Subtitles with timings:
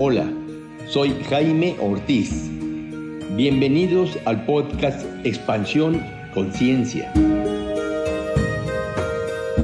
[0.00, 0.32] Hola,
[0.86, 2.48] soy Jaime Ortiz.
[3.34, 6.00] Bienvenidos al podcast Expansión
[6.32, 7.12] Conciencia.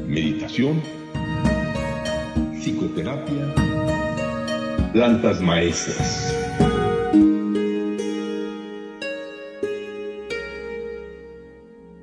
[0.09, 0.83] Meditación,
[2.61, 3.55] psicoterapia,
[4.93, 6.35] plantas maestras.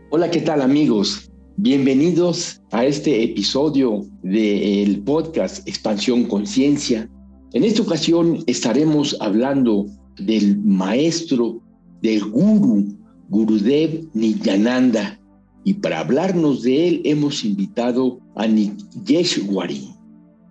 [0.10, 1.30] Hola, ¿qué tal amigos?
[1.58, 7.10] Bienvenidos a este episodio del podcast Expansión Conciencia.
[7.54, 9.86] En esta ocasión estaremos hablando
[10.18, 11.62] del maestro,
[12.02, 12.96] del guru,
[13.30, 15.20] Gurudev Nityananda.
[15.66, 19.90] Y para hablarnos de él hemos invitado a Niyeshwari.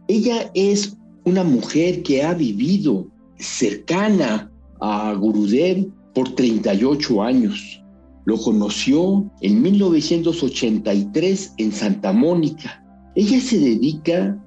[0.09, 7.83] Ella es una mujer que ha vivido cercana a Gurudev por 38 años.
[8.27, 12.85] Lo conoció en 1983 en Santa Mónica.
[13.15, 14.39] Ella se dedica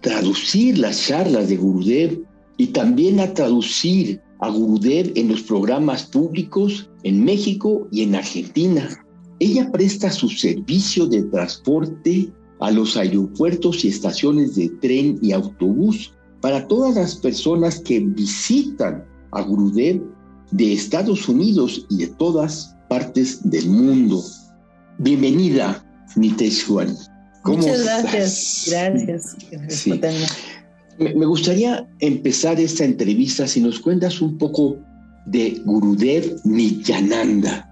[0.00, 2.22] traducir las charlas de Gurudev
[2.56, 8.88] y también a traducir a Gurudev en los programas públicos en México y en Argentina.
[9.40, 16.12] Ella presta su servicio de transporte a los aeropuertos y estaciones de tren y autobús
[16.40, 20.02] para todas las personas que visitan a Gurudev
[20.50, 24.22] de Estados Unidos y de todas partes del mundo.
[24.98, 25.84] Bienvenida,
[27.48, 29.36] Muchas gracias, gracias.
[30.98, 34.76] Me, gustaría empezar esta entrevista si nos cuentas un poco
[35.26, 37.64] de Gurudev Nityananda.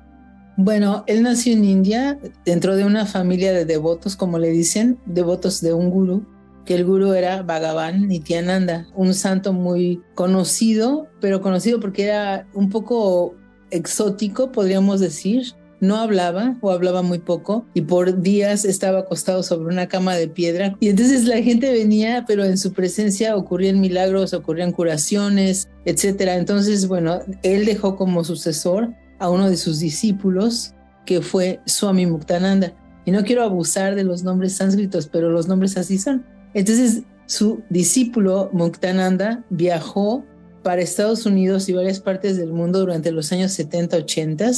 [0.57, 5.61] Bueno, él nació en India dentro de una familia de devotos, como le dicen, devotos
[5.61, 6.25] de un guru,
[6.65, 12.71] que el guru era Bhagavan Nityananda, un santo muy conocido, pero conocido porque era un
[12.71, 13.35] poco
[13.71, 19.69] exótico, podríamos decir, no hablaba o hablaba muy poco y por días estaba acostado sobre
[19.69, 24.35] una cama de piedra y entonces la gente venía pero en su presencia ocurrían milagros,
[24.35, 26.37] ocurrían curaciones, etcétera.
[26.37, 32.75] Entonces, bueno, él dejó como sucesor a uno de sus discípulos que fue Swami Muktananda.
[33.05, 36.27] Y no quiero abusar de los nombres sánscritos, pero los nombres así son.
[36.55, 40.25] Entonces, su discípulo Muktananda viajó
[40.63, 44.51] para Estados Unidos y varias partes del mundo durante los años 70, 80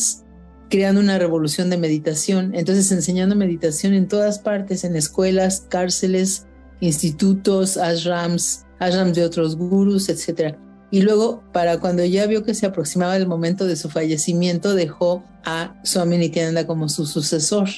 [0.69, 2.55] creando una revolución de meditación.
[2.55, 6.47] Entonces enseñando meditación en todas partes, en escuelas, cárceles,
[6.81, 10.57] institutos, ashrams, ashrams de otros gurus, etc.
[10.91, 15.23] Y luego, para cuando ya vio que se aproximaba el momento de su fallecimiento, dejó
[15.45, 17.69] a Swami Nityananda como su sucesor.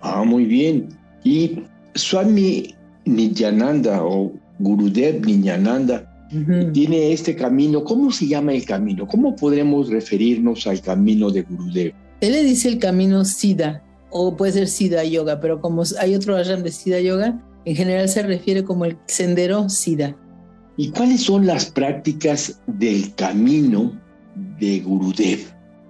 [0.00, 0.88] Ah, muy bien.
[1.24, 1.62] Y
[1.94, 2.74] Swami
[3.04, 6.04] Nityananda o Gurudev Nityananda
[6.72, 7.84] tiene este camino.
[7.84, 9.06] ¿Cómo se llama el camino?
[9.06, 11.94] ¿Cómo podremos referirnos al camino de Gurudev?
[12.20, 16.36] Él le dice el camino Siddha, o puede ser Siddha Yoga, pero como hay otro
[16.36, 20.16] ashram de Siddha Yoga, en general se refiere como el sendero Siddha.
[20.76, 24.00] ¿Y cuáles son las prácticas del camino
[24.58, 25.40] de Gurudev?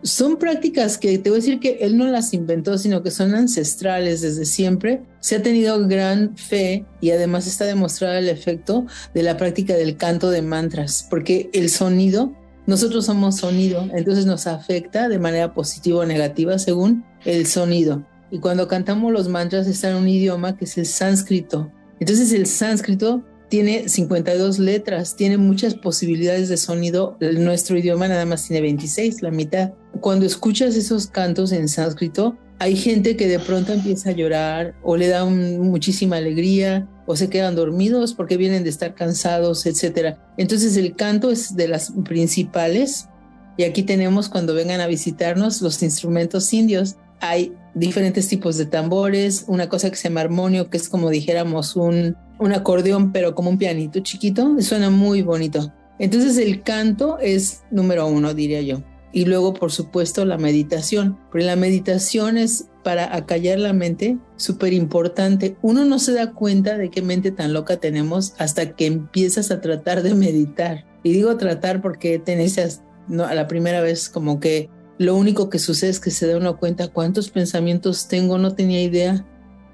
[0.02, 3.34] Son prácticas que te voy a decir que él no las inventó, sino que son
[3.34, 5.02] ancestrales desde siempre.
[5.20, 9.96] Se ha tenido gran fe y además está demostrado el efecto de la práctica del
[9.96, 12.32] canto de mantras, porque el sonido
[12.68, 18.04] nosotros somos sonido, entonces nos afecta de manera positiva o negativa según el sonido.
[18.30, 21.72] Y cuando cantamos los mantras está en un idioma que es el sánscrito.
[21.98, 27.16] Entonces el sánscrito tiene 52 letras, tiene muchas posibilidades de sonido.
[27.38, 29.72] Nuestro idioma nada más tiene 26, la mitad.
[30.02, 34.98] Cuando escuchas esos cantos en sánscrito, hay gente que de pronto empieza a llorar o
[34.98, 40.16] le da muchísima alegría o se quedan dormidos porque vienen de estar cansados, etc.
[40.36, 43.08] Entonces el canto es de las principales
[43.56, 46.96] y aquí tenemos cuando vengan a visitarnos los instrumentos indios.
[47.20, 51.76] Hay diferentes tipos de tambores, una cosa que se llama armonio, que es como dijéramos
[51.76, 55.72] un, un acordeón, pero como un pianito chiquito, suena muy bonito.
[55.98, 58.82] Entonces el canto es número uno, diría yo.
[59.12, 61.18] Y luego, por supuesto, la meditación.
[61.32, 65.56] Pero la meditación es para acallar la mente, súper importante.
[65.62, 69.60] Uno no se da cuenta de qué mente tan loca tenemos hasta que empiezas a
[69.60, 70.86] tratar de meditar.
[71.02, 75.90] Y digo tratar porque tenés a la primera vez como que lo único que sucede
[75.90, 79.24] es que se da uno cuenta cuántos pensamientos tengo, no tenía idea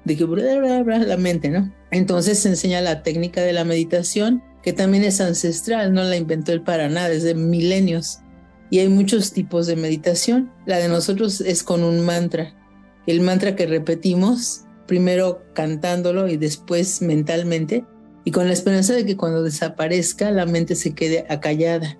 [0.03, 1.73] de que bla, bla, la mente, ¿no?
[1.91, 6.51] Entonces se enseña la técnica de la meditación, que también es ancestral, no la inventó
[6.51, 8.19] él para nada, desde milenios
[8.69, 10.51] y hay muchos tipos de meditación.
[10.65, 12.53] La de nosotros es con un mantra.
[13.07, 17.85] El mantra que repetimos, primero cantándolo y después mentalmente,
[18.23, 21.97] y con la esperanza de que cuando desaparezca la mente se quede acallada.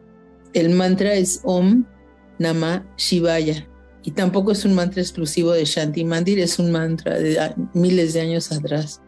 [0.54, 1.86] El mantra es Om
[2.40, 3.68] Nama Shivaya.
[4.04, 8.22] Y tampoco es un mantra exclusivo de Shanti Mandir, es un mantra de miles de
[8.22, 9.02] años atrás.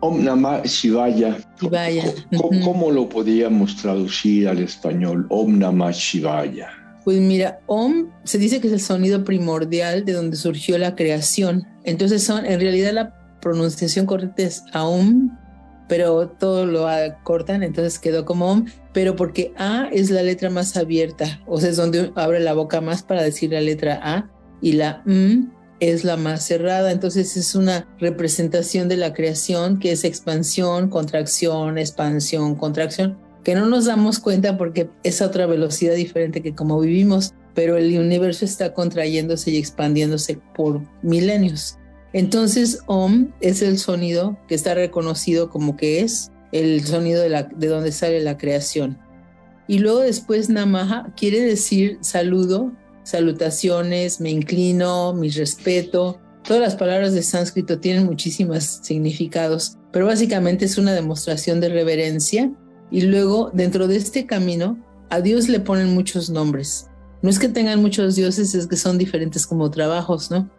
[0.00, 1.38] Om Namah Shivaya.
[1.60, 2.04] Shivaya.
[2.36, 5.26] ¿Cómo, cómo lo podríamos traducir al español?
[5.30, 6.68] Om Namah Shivaya.
[7.04, 11.66] Pues mira, Om se dice que es el sonido primordial de donde surgió la creación.
[11.84, 15.30] Entonces son, en realidad la pronunciación correcta es Aum,
[15.88, 16.88] pero todo lo
[17.22, 21.70] cortan, entonces quedó como Om, pero porque A es la letra más abierta, o sea,
[21.70, 24.28] es donde abre la boca más para decir la letra A,
[24.60, 25.48] y la M
[25.80, 31.78] es la más cerrada, entonces es una representación de la creación que es expansión, contracción,
[31.78, 36.80] expansión, contracción que no nos damos cuenta porque es a otra velocidad diferente que como
[36.80, 41.78] vivimos, pero el universo está contrayéndose y expandiéndose por milenios.
[42.12, 47.44] Entonces, Om es el sonido que está reconocido como que es el sonido de, la,
[47.44, 48.98] de donde sale la creación.
[49.68, 52.72] Y luego después Namaha quiere decir saludo,
[53.06, 56.20] salutaciones, me inclino, mi respeto.
[56.42, 62.52] Todas las palabras de sánscrito tienen muchísimos significados, pero básicamente es una demostración de reverencia
[62.90, 66.88] y luego, dentro de este camino, a Dios le ponen muchos nombres.
[67.22, 70.50] No es que tengan muchos dioses, es que son diferentes como trabajos, ¿no?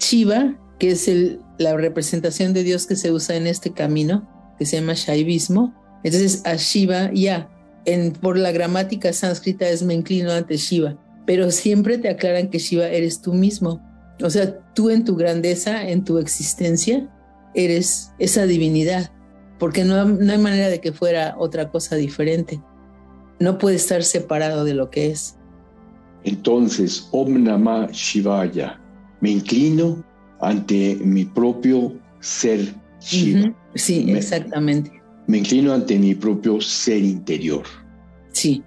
[0.00, 4.28] Shiva, que es el, la representación de Dios que se usa en este camino,
[4.58, 5.72] que se llama Shaivismo.
[6.02, 7.48] Entonces, a Shiva ya,
[8.20, 10.98] por la gramática sánscrita es me inclino ante Shiva,
[11.32, 13.80] pero siempre te aclaran que Shiva eres tú mismo.
[14.22, 17.08] O sea, tú en tu grandeza, en tu existencia,
[17.54, 19.10] eres esa divinidad
[19.58, 22.60] porque no, hay manera de que fuera otra cosa diferente.
[23.40, 25.38] No puede estar separado de lo que es.
[26.24, 28.78] Entonces, Om Namah Shivaya,
[29.22, 30.04] me inclino
[30.42, 33.54] ante mi propio ser Shiva.
[33.74, 34.92] Sí, exactamente.
[35.28, 37.62] Me inclino ante mi propio ser interior.
[38.32, 38.62] Sí.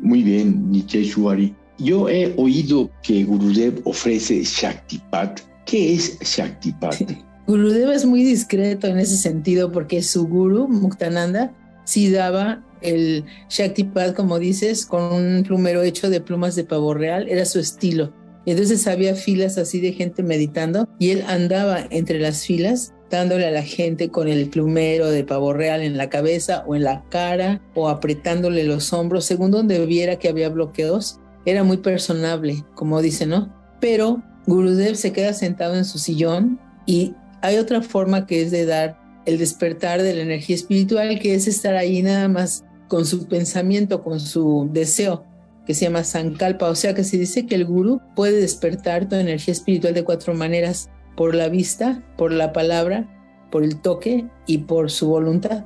[0.00, 1.54] Muy bien, Niteshwari.
[1.80, 5.40] Yo he oído que Gurudev ofrece Shaktipat.
[5.64, 6.96] ¿Qué es Shaktipat?
[7.46, 11.52] Gurudeva es muy discreto en ese sentido porque su guru, Muktananda,
[11.84, 17.28] sí daba el Shaktipat, como dices, con un plumero hecho de plumas de pavo real,
[17.28, 18.12] era su estilo.
[18.46, 23.50] Entonces había filas así de gente meditando y él andaba entre las filas dándole a
[23.50, 27.60] la gente con el plumero de pavo real en la cabeza o en la cara
[27.74, 31.18] o apretándole los hombros según donde viera que había bloqueos.
[31.44, 33.54] Era muy personable, como dice, ¿no?
[33.80, 38.66] Pero Gurudev se queda sentado en su sillón y hay otra forma que es de
[38.66, 43.26] dar el despertar de la energía espiritual, que es estar ahí nada más con su
[43.26, 45.24] pensamiento, con su deseo,
[45.66, 46.68] que se llama Sankalpa.
[46.68, 50.34] O sea que se dice que el gurú puede despertar tu energía espiritual de cuatro
[50.34, 53.08] maneras, por la vista, por la palabra,
[53.50, 55.64] por el toque y por su voluntad.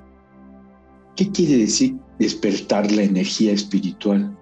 [1.16, 4.36] ¿Qué quiere decir despertar la energía espiritual?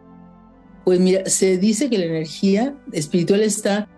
[0.84, 3.88] Pues mira, se dice que la energía espiritual está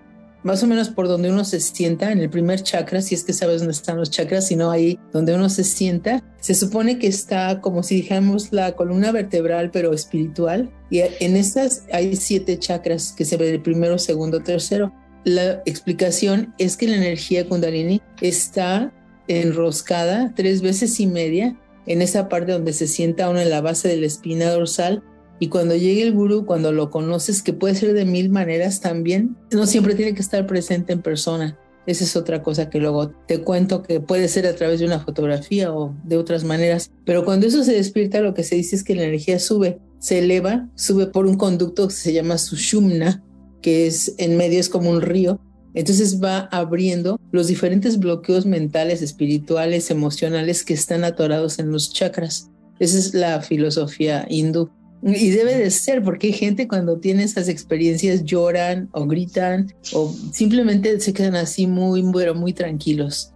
[0.44, 3.32] más o menos por donde uno se sienta, en el primer chakra, si es que
[3.32, 7.62] sabes dónde están los chakras, sino ahí donde uno se sienta, se supone que está
[7.62, 10.70] como si dijéramos la columna vertebral, pero espiritual.
[10.90, 14.92] Y en estas hay siete chakras que se ven el primero, segundo, tercero.
[15.24, 18.92] La explicación es que la energía kundalini está
[19.28, 23.88] enroscada tres veces y media en esa parte donde se sienta uno en la base
[23.88, 25.02] de la espina dorsal
[25.40, 29.36] y cuando llegue el gurú, cuando lo conoces, que puede ser de mil maneras también,
[29.50, 31.58] no siempre tiene que estar presente en persona.
[31.86, 35.00] Esa es otra cosa que luego te cuento que puede ser a través de una
[35.00, 36.90] fotografía o de otras maneras.
[37.04, 40.20] Pero cuando eso se despierta, lo que se dice es que la energía sube, se
[40.20, 43.22] eleva, sube por un conducto que se llama Sushumna,
[43.60, 45.40] que es en medio es como un río.
[45.74, 52.50] Entonces va abriendo los diferentes bloqueos mentales, espirituales, emocionales que están atorados en los chakras.
[52.78, 54.70] Esa es la filosofía hindú.
[55.06, 60.10] Y debe de ser, porque hay gente cuando tiene esas experiencias lloran o gritan o
[60.32, 63.34] simplemente se quedan así muy, muy, muy tranquilos.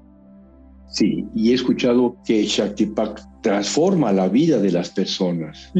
[0.90, 5.70] Sí, y he escuchado que Shaktipak transforma la vida de las personas.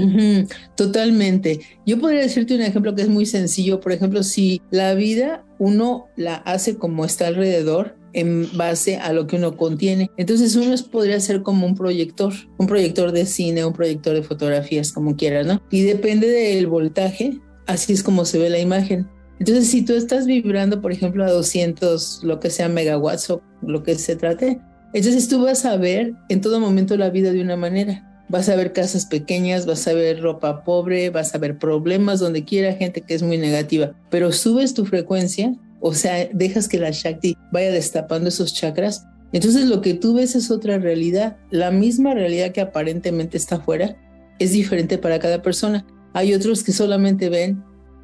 [0.76, 1.61] totalmente.
[1.87, 3.80] Yo podría decirte un ejemplo que es muy sencillo.
[3.80, 9.27] Por ejemplo, si la vida uno la hace como está alrededor, en base a lo
[9.27, 10.11] que uno contiene.
[10.17, 14.93] Entonces uno podría ser como un proyector, un proyector de cine, un proyector de fotografías,
[14.93, 15.62] como quieras, ¿no?
[15.71, 19.09] Y depende del voltaje, así es como se ve la imagen.
[19.38, 23.83] Entonces, si tú estás vibrando, por ejemplo, a 200, lo que sea megawatts o lo
[23.83, 24.61] que se trate,
[24.95, 28.05] entonces tú vas a ver en todo momento la vida de una manera.
[28.31, 32.45] Vas a ver casas pequeñas, vas a ver ropa pobre, vas a ver problemas donde
[32.45, 36.91] quiera gente que es muy negativa, pero subes tu frecuencia o sea, dejas que la
[36.91, 41.37] Shakti vaya destapando esos chakras, entonces lo que tú ves es otra realidad.
[41.51, 43.97] La misma realidad que aparentemente está afuera
[44.39, 45.87] es diferente para cada persona.
[46.15, 47.63] Hay otros que solamente ven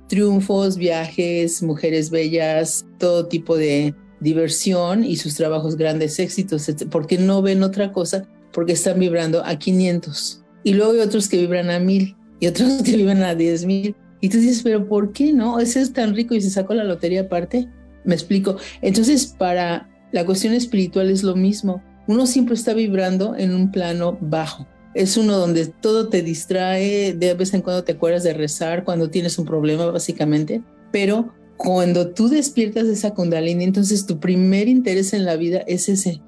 [0.09, 7.43] triunfos, viajes, mujeres bellas, todo tipo de, diversión y sus trabajos grandes éxitos, porque no
[7.43, 10.43] ven otra cosa, porque están vibrando a 500.
[10.64, 13.95] Y luego hay otros que vibran a 1000 y otros que vibran a 10.000.
[14.25, 15.61] Y tú dices, pero ¿por qué no?
[15.61, 17.69] Ese es tan rico y se sacó la lotería aparte.
[18.04, 18.57] Me explico.
[18.81, 21.83] Entonces, para la cuestión espiritual es lo mismo.
[22.07, 24.66] Uno siempre está vibrando en un plano bajo.
[24.95, 29.11] Es uno donde todo te distrae, de vez en cuando te acuerdas de rezar cuando
[29.11, 30.62] tienes un problema, básicamente.
[30.90, 36.23] Pero cuando tú despiertas esa kundalini, entonces tu primer interés en la vida es ese,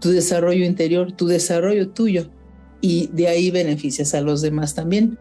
[0.00, 2.28] tu desarrollo interior, tu desarrollo tuyo.
[2.80, 5.16] Y de ahí beneficias a los demás también.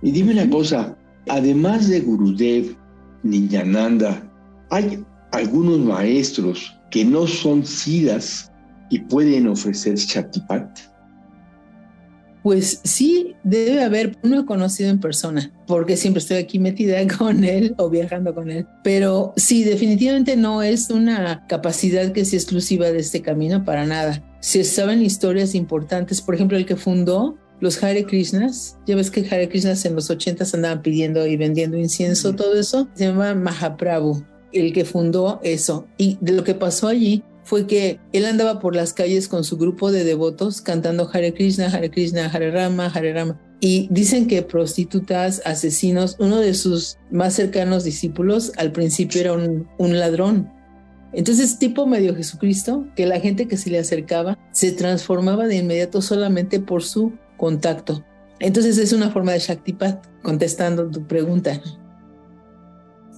[0.00, 0.96] Y dime una cosa,
[1.28, 2.76] además de Gurudev,
[3.22, 4.22] Ninyananda,
[4.70, 8.50] hay algunos maestros que no son sidas
[8.90, 10.92] y pueden ofrecer Shaktipat.
[12.42, 17.74] Pues sí, debe haber uno conocido en persona, porque siempre estoy aquí metida con él
[17.78, 18.66] o viajando con él.
[18.82, 24.22] Pero sí, definitivamente no es una capacidad que sea exclusiva de este camino para nada.
[24.40, 29.20] Se saben historias importantes, por ejemplo, el que fundó los Hare Krishnas, ya ves que
[29.20, 34.26] Hare Krishnas en los 80 andaban pidiendo y vendiendo incienso, todo eso, se llama Mahaprabhu,
[34.52, 35.86] el que fundó eso.
[35.96, 39.58] Y de lo que pasó allí fue que él andaba por las calles con su
[39.58, 43.40] grupo de devotos cantando Hare Krishna, Hare Krishna, Hare Rama, Hare Rama.
[43.60, 49.68] Y dicen que prostitutas, asesinos, uno de sus más cercanos discípulos al principio era un,
[49.78, 50.50] un ladrón.
[51.12, 56.02] Entonces, tipo medio Jesucristo, que la gente que se le acercaba se transformaba de inmediato
[56.02, 58.04] solamente por su contacto.
[58.38, 61.60] Entonces es una forma de Shaktipat, contestando tu pregunta.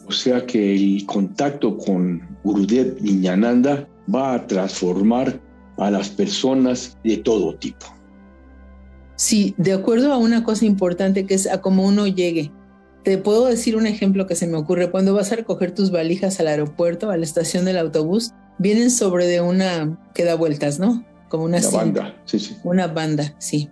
[0.07, 5.39] O sea que el contacto con Gurudev Niñananda va a transformar
[5.77, 7.85] a las personas de todo tipo.
[9.17, 12.51] Sí, de acuerdo a una cosa importante que es a cómo uno llegue.
[13.03, 14.91] Te puedo decir un ejemplo que se me ocurre.
[14.91, 19.27] Cuando vas a recoger tus valijas al aeropuerto, a la estación del autobús, vienen sobre
[19.27, 21.05] de una que da vueltas, ¿no?
[21.29, 22.57] Como una, una banda, sí, sí.
[22.65, 23.69] Una banda, sí.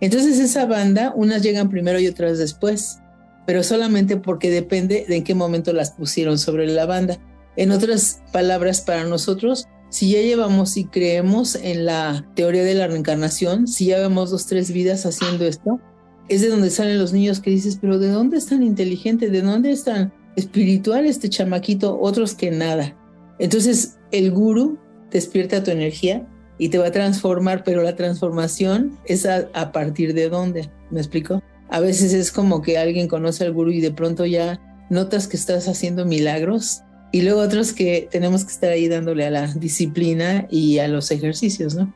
[0.00, 2.98] Entonces esa banda, unas llegan primero y otras después,
[3.46, 7.18] pero solamente porque depende de en qué momento las pusieron sobre la banda.
[7.56, 12.88] En otras palabras, para nosotros, si ya llevamos y creemos en la teoría de la
[12.88, 15.80] reencarnación, si ya vemos dos, tres vidas haciendo esto,
[16.28, 19.30] es de donde salen los niños que dices, pero ¿de dónde es tan inteligente?
[19.30, 21.98] ¿De dónde es tan espiritual este chamaquito?
[22.00, 22.96] Otros que nada.
[23.38, 24.78] Entonces el guru
[25.10, 26.26] despierta tu energía
[26.58, 31.42] y te va a transformar, pero la transformación es a, partir de dónde, ¿me explico?
[31.68, 35.36] A veces es como que alguien conoce al gurú y de pronto ya notas que
[35.36, 36.82] estás haciendo milagros
[37.12, 41.10] y luego otros que tenemos que estar ahí dándole a la disciplina y a los
[41.10, 41.92] ejercicios, ¿no?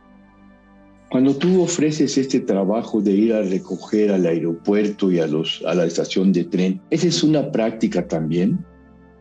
[1.10, 5.74] Cuando tú ofreces este trabajo de ir a recoger al aeropuerto y a, los, a
[5.74, 8.64] la estación de tren, ¿esa es una práctica también?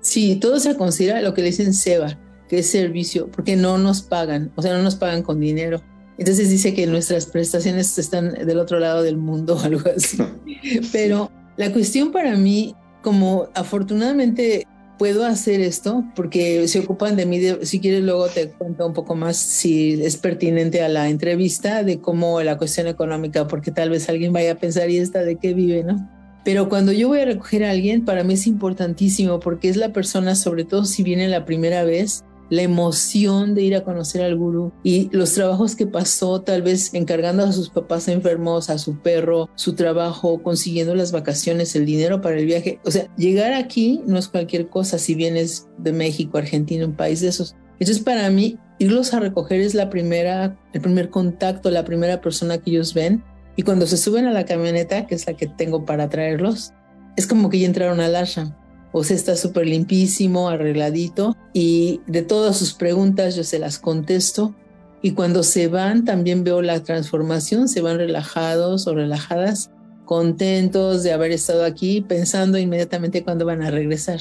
[0.02, 2.20] Sí, todo se considera lo que le dicen SEBA,
[2.50, 5.82] que es servicio, porque no nos pagan, o sea, no nos pagan con dinero.
[6.18, 10.18] Entonces dice que nuestras prestaciones están del otro lado del mundo o algo así.
[10.92, 17.40] Pero la cuestión para mí, como afortunadamente puedo hacer esto, porque se ocupan de mí,
[17.62, 22.02] si quieres luego te cuento un poco más si es pertinente a la entrevista de
[22.02, 25.54] cómo la cuestión económica, porque tal vez alguien vaya a pensar, ¿y esta de qué
[25.54, 26.10] vive, no?
[26.44, 29.94] Pero cuando yo voy a recoger a alguien, para mí es importantísimo porque es la
[29.94, 34.36] persona, sobre todo si viene la primera vez, la emoción de ir a conocer al
[34.36, 39.00] gurú y los trabajos que pasó, tal vez encargando a sus papás enfermos, a su
[39.00, 42.80] perro, su trabajo, consiguiendo las vacaciones, el dinero para el viaje.
[42.86, 47.22] O sea, llegar aquí no es cualquier cosa si vienes de México, Argentina, un país
[47.22, 47.56] de esos.
[47.80, 52.58] Entonces, para mí, irlos a recoger es la primera, el primer contacto, la primera persona
[52.58, 53.24] que ellos ven.
[53.56, 56.74] Y cuando se suben a la camioneta, que es la que tengo para traerlos,
[57.16, 58.54] es como que ya entraron al ashram
[58.92, 64.56] o sea, está súper limpísimo, arregladito y de todas sus preguntas yo se las contesto
[65.02, 69.72] y cuando se van también veo la transformación, se van relajados o relajadas,
[70.06, 74.20] contentos de haber estado aquí, pensando inmediatamente cuándo van a regresar.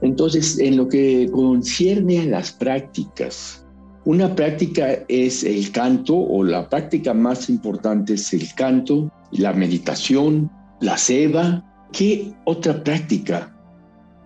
[0.00, 3.66] Entonces, en lo que concierne a las prácticas,
[4.04, 10.50] una práctica es el canto o la práctica más importante es el canto, la meditación,
[10.80, 13.54] la seva ¿Qué otra práctica?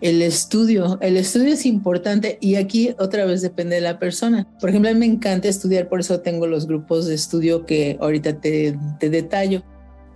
[0.00, 4.48] El estudio, el estudio es importante y aquí otra vez depende de la persona.
[4.60, 7.98] Por ejemplo, a mí me encanta estudiar, por eso tengo los grupos de estudio que
[8.00, 9.62] ahorita te, te detallo.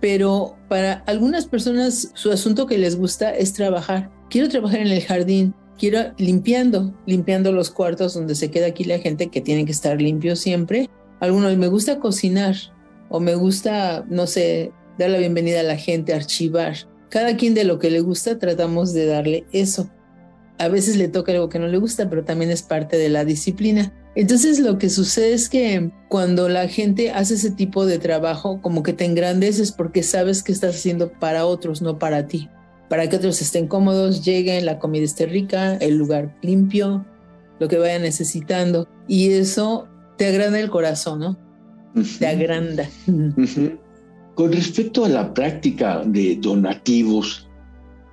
[0.01, 4.11] Pero para algunas personas su asunto que les gusta es trabajar.
[4.29, 8.99] Quiero trabajar en el jardín, quiero limpiando, limpiando los cuartos donde se queda aquí la
[8.99, 10.89] gente que tiene que estar limpio siempre.
[11.21, 12.57] Algunos me gusta cocinar
[13.07, 16.75] o me gusta, no sé, dar la bienvenida a la gente, archivar
[17.09, 19.89] cada quien de lo que le gusta tratamos de darle eso.
[20.59, 23.25] a veces le toca algo que no le gusta, pero también es parte de la
[23.25, 23.93] disciplina.
[24.15, 28.81] Entonces lo que sucede es que cuando la gente hace ese tipo de trabajo, como
[28.81, 32.49] que te engrandeces porque sabes que estás haciendo para otros, no para ti.
[32.89, 37.05] Para que otros estén cómodos, lleguen, la comida esté rica, el lugar limpio,
[37.59, 38.87] lo que vayan necesitando.
[39.07, 39.87] Y eso
[40.17, 41.37] te agranda el corazón, ¿no?
[42.17, 42.89] Te agranda.
[44.37, 47.47] Con respecto a la práctica de donativos,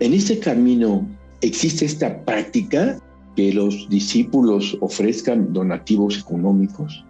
[0.00, 1.06] en este camino
[1.42, 2.98] existe esta práctica
[3.36, 7.04] que los discípulos ofrezcan donativos económicos?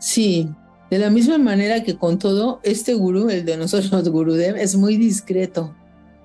[0.00, 0.48] Sí,
[0.90, 4.96] de la misma manera que con todo, este gurú, el de nosotros, Gurudev, es muy
[4.96, 5.72] discreto.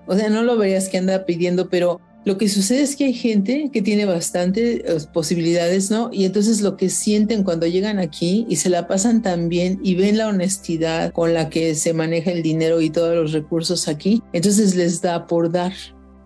[0.08, 3.14] O sea, no lo verías que anda pidiendo, pero lo que sucede es que hay
[3.14, 6.10] gente que tiene bastantes eh, posibilidades, ¿no?
[6.12, 9.94] Y entonces lo que sienten cuando llegan aquí y se la pasan tan bien y
[9.94, 14.24] ven la honestidad con la que se maneja el dinero y todos los recursos aquí,
[14.34, 15.74] entonces les da por dar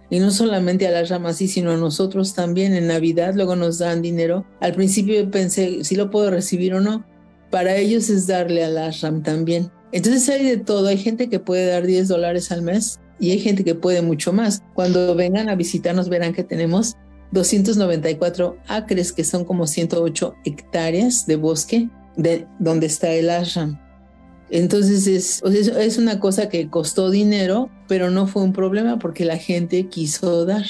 [0.09, 4.01] y no solamente a las ramas, sino a nosotros también en Navidad, luego nos dan
[4.01, 4.45] dinero.
[4.59, 7.05] Al principio pensé si lo puedo recibir o no.
[7.51, 9.71] Para ellos es darle a la RAM también.
[9.91, 13.39] Entonces hay de todo, hay gente que puede dar 10 dólares al mes y hay
[13.39, 14.63] gente que puede mucho más.
[14.73, 16.95] Cuando vengan a visitarnos verán que tenemos
[17.31, 23.79] 294 acres, que son como 108 hectáreas de bosque de donde está el ashram.
[24.49, 29.37] Entonces es, es una cosa que costó dinero, pero no fue un problema porque la
[29.37, 30.65] gente quiso dar.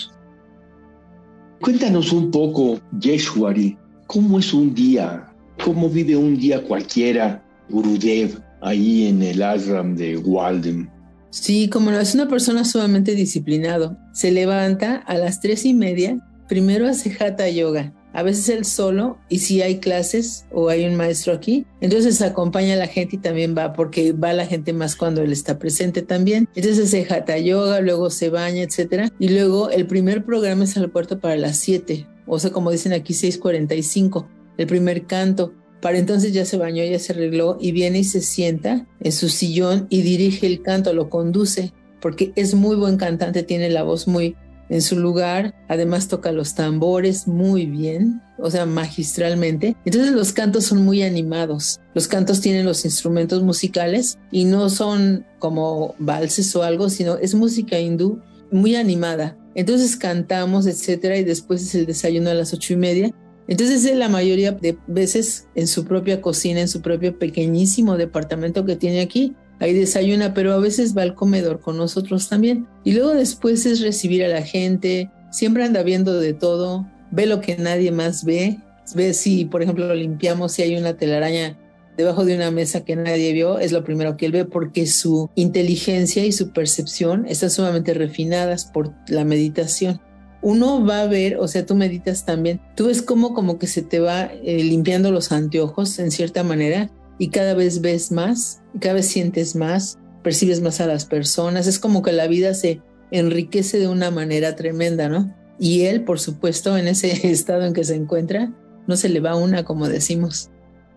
[1.61, 3.77] Cuéntanos un poco, Yeshwari,
[4.07, 5.27] ¿cómo es un día?
[5.63, 10.89] ¿Cómo vive un día cualquiera Gurudev ahí en el ashram de Walden?
[11.29, 13.97] Sí, como no, es una persona sumamente disciplinado.
[14.13, 16.17] Se levanta a las tres y media,
[16.47, 20.95] primero hace hatha yoga, a veces él solo y si hay clases o hay un
[20.95, 24.95] maestro aquí, entonces acompaña a la gente y también va porque va la gente más
[24.95, 26.49] cuando él está presente también.
[26.55, 30.89] Entonces se hatha yoga, luego se baña, etcétera, y luego el primer programa es al
[30.89, 35.53] puerto para las 7, o sea, como dicen aquí 6:45, el primer canto.
[35.81, 39.29] Para entonces ya se bañó, ya se arregló y viene y se sienta en su
[39.29, 44.07] sillón y dirige el canto, lo conduce, porque es muy buen cantante, tiene la voz
[44.07, 44.35] muy
[44.69, 49.75] en su lugar, además toca los tambores muy bien, o sea, magistralmente.
[49.83, 51.79] Entonces los cantos son muy animados.
[51.95, 57.33] Los cantos tienen los instrumentos musicales y no son como valses o algo, sino es
[57.33, 59.37] música hindú muy animada.
[59.55, 63.11] Entonces cantamos, etcétera, y después es el desayuno a las ocho y media.
[63.49, 68.75] Entonces, la mayoría de veces en su propia cocina, en su propio pequeñísimo departamento que
[68.75, 72.67] tiene aquí, ahí desayuna, pero a veces va al comedor con nosotros también.
[72.83, 77.41] Y luego después es recibir a la gente, siempre anda viendo de todo, ve lo
[77.41, 78.59] que nadie más ve,
[78.93, 81.57] ve si, por ejemplo, limpiamos, si hay una telaraña
[81.97, 85.31] debajo de una mesa que nadie vio, es lo primero que él ve porque su
[85.33, 89.99] inteligencia y su percepción están sumamente refinadas por la meditación.
[90.41, 93.81] Uno va a ver, o sea, tú meditas también, tú ves cómo como que se
[93.81, 98.95] te va eh, limpiando los anteojos en cierta manera y cada vez ves más, cada
[98.95, 103.79] vez sientes más, percibes más a las personas, es como que la vida se enriquece
[103.79, 105.35] de una manera tremenda, ¿no?
[105.59, 108.53] Y él, por supuesto, en ese estado en que se encuentra,
[108.87, 110.49] no se le va una, como decimos.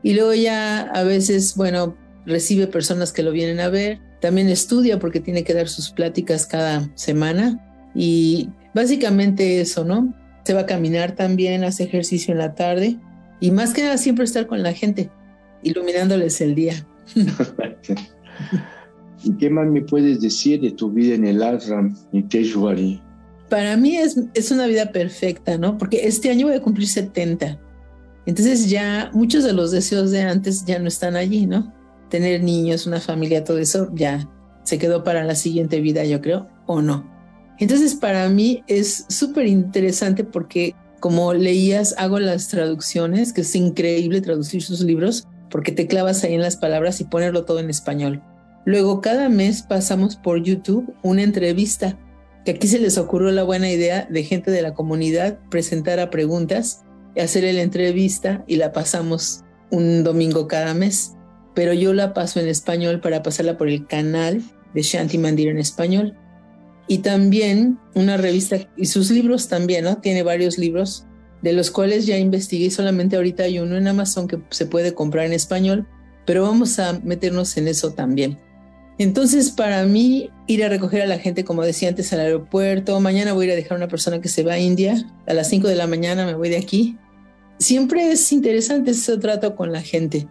[0.02, 4.98] Y luego ya a veces, bueno, recibe personas que lo vienen a ver, también estudia
[4.98, 10.14] porque tiene que dar sus pláticas cada semana y básicamente eso, ¿no?
[10.44, 12.98] Se va a caminar también, hace ejercicio en la tarde
[13.40, 15.10] y más que nada siempre estar con la gente
[15.62, 16.86] iluminándoles el día.
[19.24, 23.00] ¿Y qué más me puedes decir de tu vida en el ashram Niteshwari?
[23.48, 25.78] Para mí es, es una vida perfecta, ¿no?
[25.78, 27.60] Porque este año voy a cumplir 70.
[28.26, 31.72] Entonces ya muchos de los deseos de antes ya no están allí, ¿no?
[32.08, 34.28] Tener niños, una familia, todo eso ya
[34.64, 37.11] se quedó para la siguiente vida, yo creo, o no.
[37.58, 44.20] Entonces para mí es súper interesante porque como leías, hago las traducciones, que es increíble
[44.20, 48.22] traducir sus libros, porque te clavas ahí en las palabras y ponerlo todo en español.
[48.64, 51.98] Luego, cada mes pasamos por YouTube una entrevista,
[52.44, 56.08] que aquí se les ocurrió la buena idea de gente de la comunidad presentar a
[56.08, 56.84] preguntas,
[57.20, 61.14] hacer la entrevista y la pasamos un domingo cada mes.
[61.52, 64.40] Pero yo la paso en español para pasarla por el canal
[64.72, 66.16] de Shanti Mandir en español.
[66.88, 69.98] Y también una revista, y sus libros también, ¿no?
[69.98, 71.06] Tiene varios libros
[71.42, 75.26] de los cuales ya investigué, solamente ahorita hay uno en Amazon que se puede comprar
[75.26, 75.86] en español,
[76.24, 78.38] pero vamos a meternos en eso también.
[78.98, 83.32] Entonces, para mí, ir a recoger a la gente, como decía antes, al aeropuerto, mañana
[83.32, 85.48] voy a ir a dejar a una persona que se va a India, a las
[85.48, 86.96] 5 de la mañana me voy de aquí.
[87.58, 90.28] Siempre es interesante ese trato con la gente,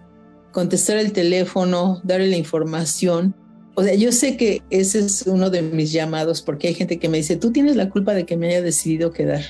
[0.52, 3.36] contestar el teléfono, darle la información.
[3.82, 7.10] O sea, yo sé que ese es uno de mis llamados, porque hay gente que
[7.10, 9.42] me dice, tú tienes la culpa de que me haya decidido quedar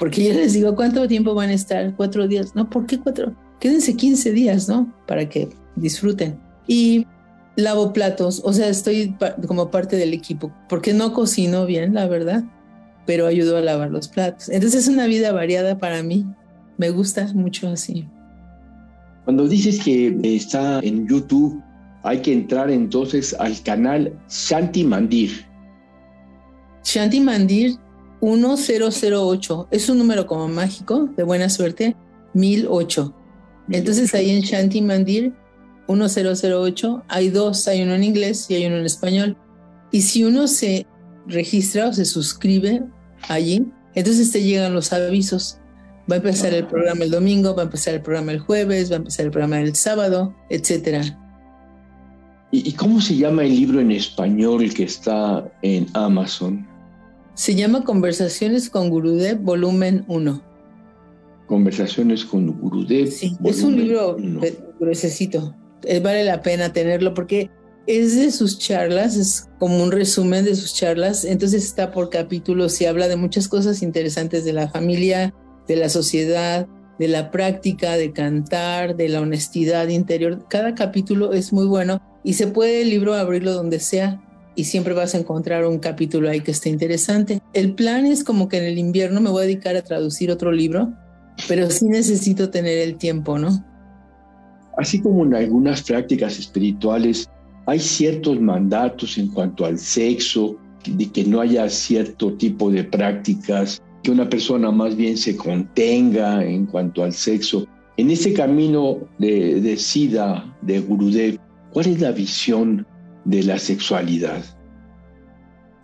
[0.00, 1.94] Porque yo les digo, ¿cuánto tiempo van a estar?
[1.94, 2.56] Cuatro días.
[2.56, 3.36] No, ¿por qué cuatro?
[3.60, 4.92] Quédense 15 días, ¿no?
[5.06, 6.40] Para que disfruten.
[6.66, 7.06] Y
[7.54, 9.14] lavo platos, o sea, estoy
[9.46, 12.42] como parte del equipo, porque no cocino bien, la verdad,
[13.06, 14.48] pero ayudo a lavar los platos.
[14.48, 16.26] Entonces es una vida variada para mí.
[16.78, 18.08] Me gusta mucho así.
[19.22, 21.62] Cuando dices que está en YouTube,
[22.02, 25.46] hay que entrar entonces al canal Shanti Mandir.
[26.84, 27.76] Shanti Mandir
[28.20, 31.96] 1008 es un número como mágico, de buena suerte,
[32.34, 33.14] 1008.
[33.70, 35.32] Entonces ahí en Shanti Mandir
[35.88, 39.36] 1008 hay dos, hay uno en inglés y hay uno en español.
[39.90, 40.86] Y si uno se
[41.26, 42.82] registra o se suscribe
[43.28, 45.58] allí, entonces te llegan los avisos.
[46.10, 48.94] Va a empezar el programa el domingo, va a empezar el programa el jueves, va
[48.94, 51.27] a empezar el programa el sábado, etcétera.
[52.50, 56.66] ¿Y, cómo se llama el libro en español que está en Amazon?
[57.34, 60.42] Se llama Conversaciones con Gurudev, volumen 1.
[61.46, 63.10] Conversaciones con Gurudev.
[63.10, 64.16] Sí, es un libro
[64.80, 65.54] gruesecito.
[65.84, 67.50] Eh, vale la pena tenerlo porque
[67.86, 72.80] es de sus charlas, es como un resumen de sus charlas, entonces está por capítulos
[72.80, 75.34] y habla de muchas cosas interesantes de la familia,
[75.66, 76.66] de la sociedad,
[76.98, 80.46] de la práctica, de cantar, de la honestidad interior.
[80.48, 84.20] Cada capítulo es muy bueno y se puede el libro abrirlo donde sea
[84.54, 87.40] y siempre vas a encontrar un capítulo ahí que esté interesante.
[87.52, 90.50] El plan es como que en el invierno me voy a dedicar a traducir otro
[90.50, 90.92] libro,
[91.46, 93.64] pero sí necesito tener el tiempo, ¿no?
[94.76, 97.30] Así como en algunas prácticas espirituales
[97.66, 100.56] hay ciertos mandatos en cuanto al sexo,
[100.86, 106.42] de que no haya cierto tipo de prácticas, que una persona más bien se contenga
[106.42, 107.66] en cuanto al sexo.
[107.98, 111.38] En ese camino de, de Sida, de Gurudev,
[111.74, 112.86] ¿cuál es la visión
[113.26, 114.42] de la sexualidad?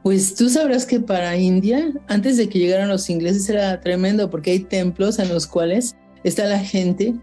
[0.05, 4.53] Pues tú sabrás que para India, antes de que llegaran los ingleses, era tremendo porque
[4.53, 7.15] hay templos en los cuales está la gente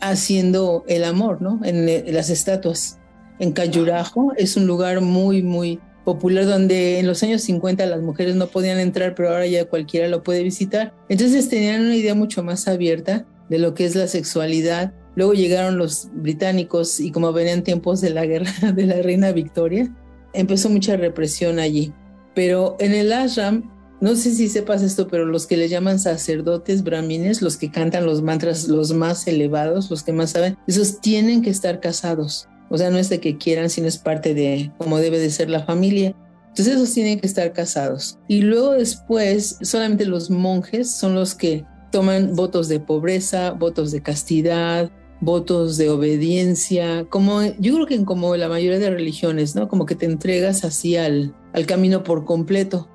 [0.00, 1.60] haciendo el amor, ¿no?
[1.64, 2.98] En, las estatuas.
[3.40, 8.36] En Cayurajo es un lugar muy, muy popular donde en los años 50 las mujeres
[8.36, 10.94] no podían entrar, pero ahora ya cualquiera lo puede visitar.
[11.08, 14.94] Entonces tenían una idea mucho más abierta de lo que es la sexualidad.
[15.16, 19.92] Luego llegaron los británicos y como venían tiempos de la guerra de la reina Victoria,
[20.32, 21.92] empezó mucha represión allí.
[22.36, 23.68] Pero en el ashram
[24.00, 28.06] no sé si sepas esto, pero los que le llaman sacerdotes brahmines, los que cantan
[28.06, 32.46] los mantras los más elevados, los que más saben, esos tienen que estar casados.
[32.68, 35.50] O sea, no es de que quieran, sino es parte de cómo debe de ser
[35.50, 36.14] la familia.
[36.48, 38.18] Entonces esos tienen que estar casados.
[38.28, 44.02] Y luego después, solamente los monjes son los que toman votos de pobreza, votos de
[44.02, 49.68] castidad, votos de obediencia, como yo creo que en como la mayoría de religiones, ¿no?
[49.68, 52.88] Como que te entregas así al, al camino por completo.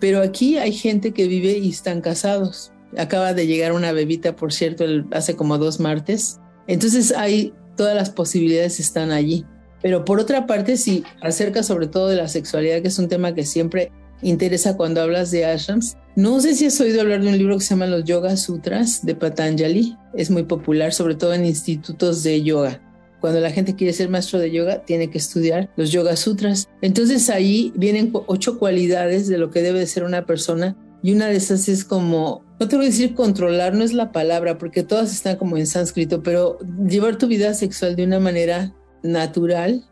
[0.00, 2.72] Pero aquí hay gente que vive y están casados.
[2.96, 6.40] Acaba de llegar una bebita, por cierto, hace como dos martes.
[6.66, 9.46] Entonces hay todas las posibilidades están allí.
[9.80, 13.34] Pero por otra parte, si acerca sobre todo de la sexualidad, que es un tema
[13.34, 15.96] que siempre interesa cuando hablas de ashrams.
[16.16, 19.06] No sé si has oído hablar de un libro que se llama Los Yoga Sutras
[19.06, 19.96] de Patanjali.
[20.14, 22.82] Es muy popular, sobre todo en institutos de yoga.
[23.20, 26.68] Cuando la gente quiere ser maestro de yoga, tiene que estudiar los Yoga Sutras.
[26.82, 31.26] Entonces ahí vienen ocho cualidades de lo que debe de ser una persona y una
[31.26, 34.82] de esas es como, no te voy a decir controlar, no es la palabra, porque
[34.82, 39.84] todas están como en sánscrito, pero llevar tu vida sexual de una manera natural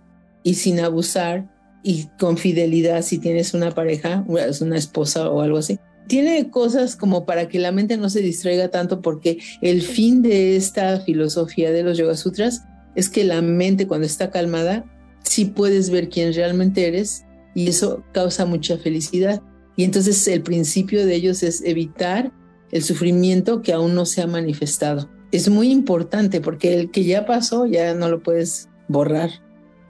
[0.42, 1.48] y sin abusar
[1.84, 5.78] y con fidelidad si tienes una pareja, una esposa o algo así.
[6.08, 10.56] Tiene cosas como para que la mente no se distraiga tanto porque el fin de
[10.56, 12.64] esta filosofía de los Yoga Sutras
[12.96, 14.84] es que la mente cuando está calmada,
[15.22, 17.24] sí puedes ver quién realmente eres
[17.54, 19.42] y eso causa mucha felicidad.
[19.76, 22.32] Y entonces el principio de ellos es evitar
[22.70, 25.08] el sufrimiento que aún no se ha manifestado.
[25.32, 29.30] Es muy importante porque el que ya pasó ya no lo puedes borrar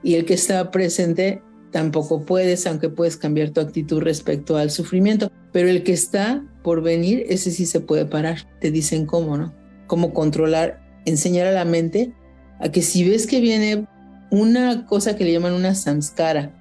[0.03, 5.31] y el que está presente tampoco puedes, aunque puedes cambiar tu actitud respecto al sufrimiento,
[5.51, 8.47] pero el que está por venir, ese sí se puede parar.
[8.59, 9.53] Te dicen cómo, ¿no?
[9.87, 12.13] Cómo controlar, enseñar a la mente
[12.59, 13.87] a que si ves que viene
[14.31, 16.53] una cosa que le llaman una samskara,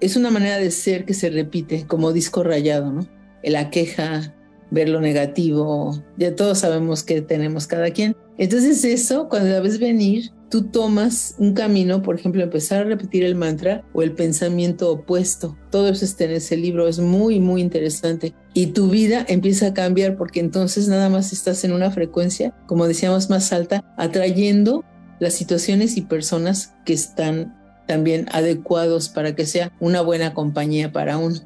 [0.00, 3.06] es una manera de ser que se repite como disco rayado, ¿no?
[3.42, 4.34] La queja,
[4.72, 8.16] ver lo negativo, ya todos sabemos que tenemos cada quien.
[8.38, 13.22] Entonces eso, cuando la ves venir, tú tomas un camino, por ejemplo, empezar a repetir
[13.22, 15.56] el mantra o el pensamiento opuesto.
[15.70, 18.34] Todo eso está en ese libro, es muy, muy interesante.
[18.54, 22.88] Y tu vida empieza a cambiar porque entonces nada más estás en una frecuencia, como
[22.88, 24.84] decíamos, más alta, atrayendo
[25.20, 27.54] las situaciones y personas que están
[27.86, 31.36] también adecuados para que sea una buena compañía para uno.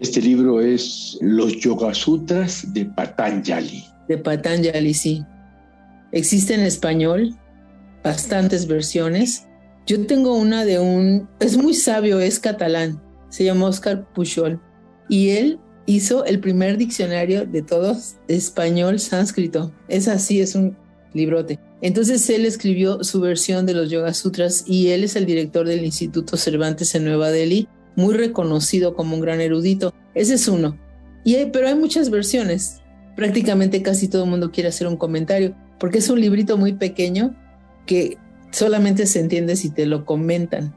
[0.00, 3.84] Este libro es Los Yoga Sutras de Patanjali.
[4.08, 5.22] De Patanjali, sí.
[6.12, 7.36] Existe en español
[8.02, 9.46] bastantes versiones.
[9.86, 14.58] Yo tengo una de un, es muy sabio, es catalán, se llama Oscar Pujol,
[15.10, 19.70] y él hizo el primer diccionario de todos español sánscrito.
[19.88, 20.78] Es así, es un
[21.12, 21.58] librote.
[21.82, 25.84] Entonces él escribió su versión de los Yoga Sutras y él es el director del
[25.84, 29.92] Instituto Cervantes en Nueva Delhi, muy reconocido como un gran erudito.
[30.14, 30.78] Ese es uno.
[31.24, 32.80] Y pero hay muchas versiones.
[33.16, 37.36] Prácticamente casi todo el mundo quiere hacer un comentario, porque es un librito muy pequeño
[37.86, 38.16] que
[38.50, 40.74] solamente se entiende si te lo comentan.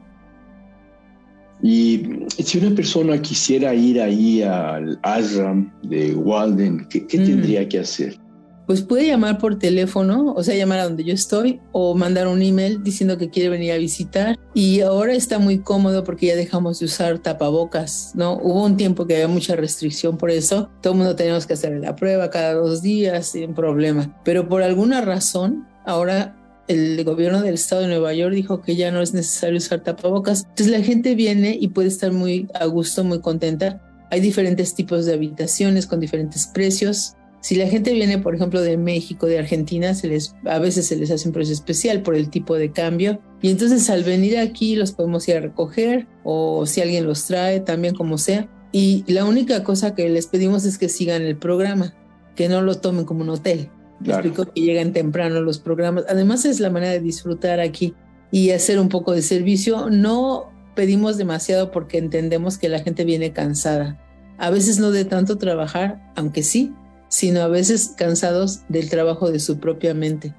[1.62, 7.24] Y si una persona quisiera ir ahí al ashram de Walden, ¿qué, mm.
[7.24, 8.18] tendría que hacer?
[8.66, 12.42] Pues puede llamar por teléfono, o sea, llamar a donde yo estoy, o mandar un
[12.42, 14.38] email diciendo que quiere venir a visitar.
[14.54, 18.34] Y ahora está muy cómodo porque ya dejamos de usar tapabocas, ¿no?
[18.34, 20.70] Hubo un tiempo que había mucha restricción por eso.
[20.80, 24.18] Todo el mundo teníamos que hacer la prueba cada dos días sin problema.
[24.24, 26.36] Pero por alguna razón, ahora
[26.68, 30.44] el gobierno del estado de Nueva York dijo que ya no es necesario usar tapabocas.
[30.44, 33.82] Entonces la gente viene y puede estar muy a gusto, muy contenta.
[34.10, 37.14] Hay diferentes tipos de habitaciones con diferentes precios.
[37.44, 40.96] Si la gente viene, por ejemplo, de México, de Argentina, se les, a veces se
[40.96, 43.20] les hace un precio especial por el tipo de cambio.
[43.42, 47.60] Y entonces al venir aquí los podemos ir a recoger o si alguien los trae,
[47.60, 48.48] también como sea.
[48.72, 51.92] Y la única cosa que les pedimos es que sigan el programa,
[52.34, 53.68] que no lo tomen como un hotel.
[54.02, 56.06] Explico que llegan temprano los programas.
[56.08, 57.92] Además es la manera de disfrutar aquí
[58.30, 59.90] y hacer un poco de servicio.
[59.90, 64.00] No pedimos demasiado porque entendemos que la gente viene cansada.
[64.38, 66.72] A veces no de tanto trabajar, aunque sí,
[67.14, 70.34] sino a veces cansados del trabajo de su propia mente,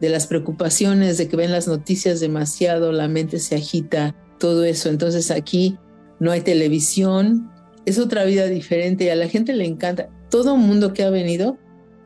[0.00, 4.88] de las preocupaciones, de que ven las noticias demasiado, la mente se agita, todo eso.
[4.88, 5.78] Entonces aquí
[6.18, 7.52] no hay televisión,
[7.86, 10.08] es otra vida diferente y a la gente le encanta.
[10.28, 11.56] Todo mundo que ha venido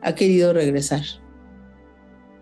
[0.03, 1.01] ha querido regresar.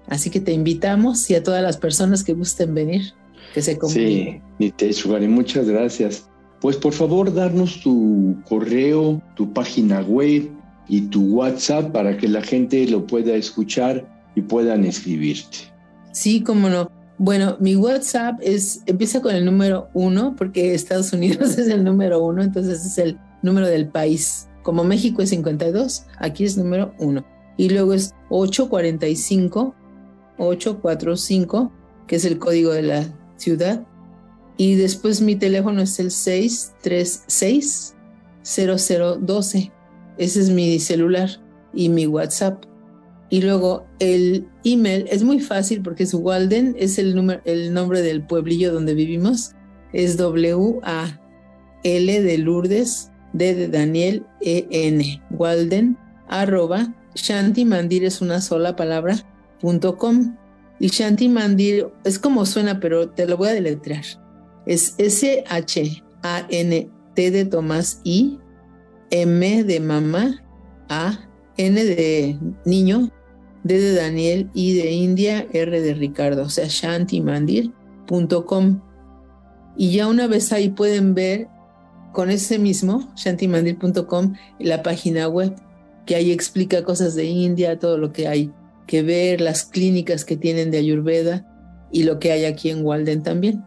[0.08, 3.14] Así que te invitamos y a todas las personas que gusten venir,
[3.54, 4.44] que se comuniquen.
[4.60, 6.28] Sí, muchas gracias.
[6.60, 10.52] Pues por favor, darnos tu correo, tu página web
[10.92, 15.58] y tu WhatsApp para que la gente lo pueda escuchar y puedan escribirte.
[16.12, 16.92] Sí, cómo no.
[17.18, 22.22] Bueno, mi WhatsApp es, empieza con el número uno, porque Estados Unidos es el número
[22.22, 24.50] uno, entonces es el número del país.
[24.64, 27.26] Como México es 52, aquí es número uno
[27.56, 29.74] y luego es 845,
[30.38, 31.72] 845,
[32.06, 33.06] que es el código de la
[33.38, 33.88] ciudad.
[34.58, 37.96] Y después mi teléfono es el 636
[38.44, 39.72] 0012.
[40.18, 41.30] Ese es mi celular
[41.74, 42.64] y mi WhatsApp.
[43.30, 48.02] Y luego el email es muy fácil porque es Walden, es el, número, el nombre
[48.02, 49.54] del pueblillo donde vivimos.
[49.94, 51.14] Es W-A-L
[52.22, 55.22] de Lourdes, D de Daniel, E-N.
[55.32, 55.98] Walden,
[56.28, 59.18] arroba Shanti Mandir es una sola palabra,
[59.60, 60.38] punto com.
[60.80, 64.04] Y Shanti Mandir es como suena, pero te lo voy a deletrear.
[64.66, 65.52] Es S-H-A-N-T
[67.32, 68.40] de Tomás I,
[69.12, 70.44] M de mamá,
[70.90, 71.20] A,
[71.58, 73.12] N de niño,
[73.64, 78.82] D de Daniel, I de India, R de Ricardo, o sea, shantimandir.com.
[79.78, 81.48] Y ya una vez ahí pueden ver
[82.14, 85.56] con ese mismo, shantimandir.com, la página web
[86.06, 88.52] que ahí explica cosas de India, todo lo que hay
[88.88, 91.48] que ver, las clínicas que tienen de Ayurveda
[91.92, 93.64] y lo que hay aquí en Walden también.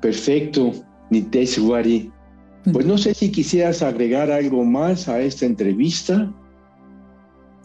[0.00, 0.72] Perfecto,
[1.10, 1.58] Nitesh.
[2.72, 6.32] Pues no sé si quisieras agregar algo más a esta entrevista.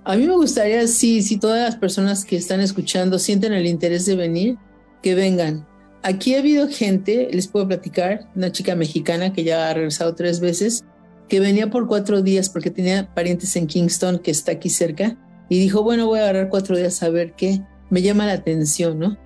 [0.05, 4.05] A mí me gustaría, sí, si todas las personas que están escuchando sienten el interés
[4.05, 4.57] de venir,
[5.01, 5.65] que vengan.
[6.01, 10.41] Aquí ha habido gente, les puedo platicar, una chica mexicana que ya ha regresado tres
[10.41, 10.83] veces,
[11.29, 15.59] que venía por cuatro días porque tenía parientes en Kingston, que está aquí cerca, y
[15.59, 19.17] dijo, bueno, voy a agarrar cuatro días a ver qué, me llama la atención, ¿no?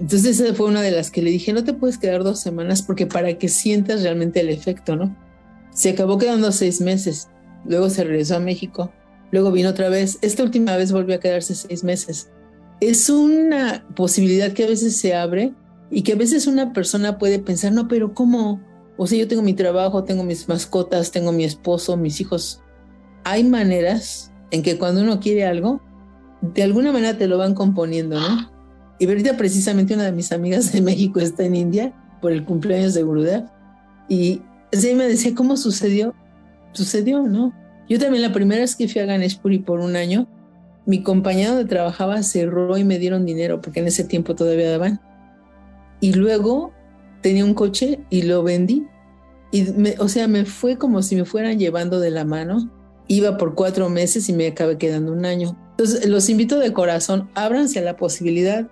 [0.00, 2.80] Entonces esa fue una de las que le dije, no te puedes quedar dos semanas
[2.80, 5.14] porque para que sientas realmente el efecto, ¿no?
[5.74, 7.28] Se acabó quedando seis meses,
[7.66, 8.90] luego se regresó a México,
[9.30, 12.30] luego vino otra vez, esta última vez volvió a quedarse seis meses.
[12.80, 15.52] Es una posibilidad que a veces se abre
[15.90, 18.58] y que a veces una persona puede pensar, no, pero ¿cómo?
[18.96, 22.62] O sea, yo tengo mi trabajo, tengo mis mascotas, tengo mi esposo, mis hijos.
[23.24, 25.82] Hay maneras en que cuando uno quiere algo,
[26.40, 28.59] de alguna manera te lo van componiendo, ¿no?
[29.00, 32.92] Y ahorita precisamente una de mis amigas de México está en India por el cumpleaños
[32.92, 33.44] de Gurudev
[34.08, 36.14] y ella me decía, ¿cómo sucedió?
[36.72, 37.54] Sucedió, ¿no?
[37.88, 40.28] Yo también la primera vez que fui a Ganeshpuri por un año,
[40.84, 45.00] mi compañero de trabajaba cerró y me dieron dinero porque en ese tiempo todavía daban.
[46.00, 46.72] Y luego
[47.22, 48.86] tenía un coche y lo vendí
[49.50, 49.66] Y,
[49.98, 52.70] o sea, me fue como si me fueran llevando de la mano.
[53.08, 55.56] Iba por cuatro meses y me acabé quedando un año.
[55.70, 58.70] Entonces, los invito de corazón, ábranse a la posibilidad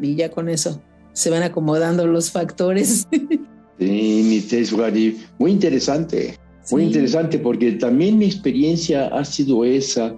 [0.00, 0.82] y ya con eso
[1.12, 3.06] se van acomodando los factores.
[3.78, 6.36] Sí, mi muy interesante,
[6.70, 10.14] muy interesante porque también mi experiencia ha sido esa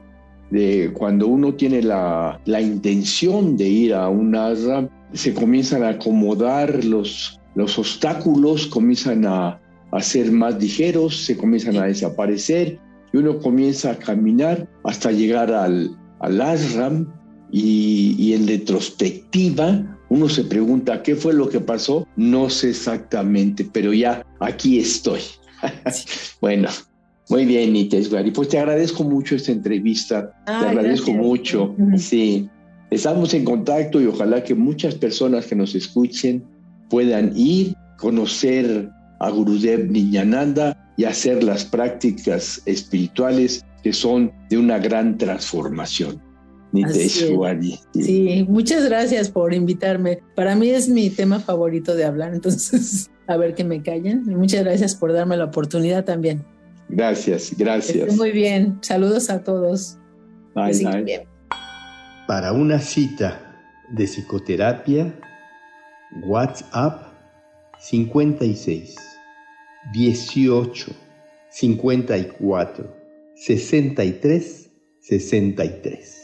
[0.50, 5.90] de cuando uno tiene la, la intención de ir a un ASRA, se comienzan a
[5.90, 9.60] acomodar los, los obstáculos, comienzan a,
[9.92, 12.80] a ser más ligeros, se comienzan a desaparecer
[13.12, 17.06] y uno comienza a caminar hasta llegar al, al ashram
[17.52, 23.66] y, y en retrospectiva uno se pregunta qué fue lo que pasó, no sé exactamente,
[23.72, 25.20] pero ya aquí estoy.
[26.40, 26.68] bueno,
[27.30, 28.30] muy bien, Niteswari.
[28.30, 31.74] Pues te agradezco mucho esta entrevista, te agradezco mucho.
[31.96, 32.46] Sí,
[32.90, 36.44] estamos en contacto y ojalá que muchas personas que nos escuchen
[36.90, 44.78] puedan ir, conocer a Gurudev Niñananda y hacer las prácticas espirituales que son de una
[44.78, 46.20] gran transformación.
[47.92, 50.20] Sí, muchas gracias por invitarme.
[50.34, 54.24] Para mí es mi tema favorito de hablar, entonces a ver que me callen.
[54.26, 56.44] Y muchas gracias por darme la oportunidad también.
[56.88, 58.16] Gracias, gracias.
[58.16, 58.78] muy bien.
[58.82, 59.98] Saludos a todos.
[60.54, 61.26] Bye,
[62.26, 63.40] Para una cita
[63.90, 65.14] de psicoterapia,
[66.24, 67.12] WhatsApp
[67.78, 68.96] 56
[69.92, 70.92] 18
[71.50, 72.96] 54
[73.34, 76.21] 63 63.